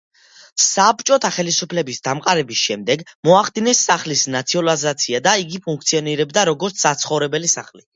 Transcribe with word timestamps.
საბჭოთა 0.67 1.29
ხელისუფლების 1.35 2.01
დამყარების 2.07 2.63
შემდეგ 2.71 3.05
მოახდინეს 3.31 3.85
სახლის 3.91 4.27
ნაციონალიზაცია 4.39 5.25
და 5.31 5.39
იგი 5.47 5.65
ფუნქციონირებდა, 5.69 6.51
როგორც 6.55 6.87
საცხოვრებელი 6.87 7.59
სახლი. 7.59 7.89